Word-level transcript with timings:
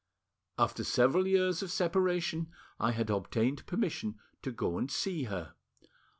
After 0.57 0.83
several 0.83 1.27
years 1.27 1.61
of 1.61 1.69
separation, 1.71 2.49
I 2.79 2.89
had 2.91 3.11
obtained 3.11 3.67
permission 3.67 4.17
to 4.41 4.49
go 4.51 4.79
and 4.79 4.89
see 4.89 5.25
her. 5.25 5.53